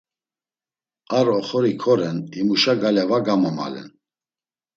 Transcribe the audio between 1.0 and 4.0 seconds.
Ar oxori koren, himuşa gale va gomogalen.